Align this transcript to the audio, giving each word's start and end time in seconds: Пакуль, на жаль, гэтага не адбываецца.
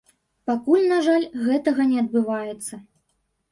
Пакуль, 0.51 0.85
на 0.93 0.97
жаль, 1.09 1.27
гэтага 1.51 1.81
не 1.93 2.01
адбываецца. 2.05 2.83